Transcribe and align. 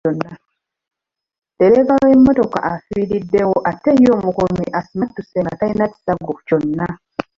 Ddereeva 1.53 1.93
w’emmotoka 2.05 2.57
afiiriddewo 2.73 3.55
ate 3.71 3.91
ye 4.01 4.09
omukuumi 4.17 4.65
asimattuse 4.79 5.37
nga 5.43 5.53
talina 5.59 5.85
kisago 5.93 6.33
kyonna. 6.47 6.87